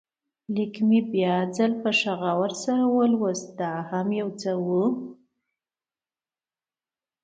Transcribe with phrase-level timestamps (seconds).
[0.53, 4.67] لیک مې بیا ځل ښه په غور سره ولوست، دا هم یو څه و.